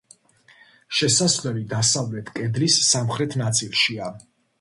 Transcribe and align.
შესასვლელი 0.99 1.61
დასავლეთ 1.73 2.31
კედლის 2.39 2.79
სამხრეთ 2.87 3.37
ნაწილშია. 3.43 4.09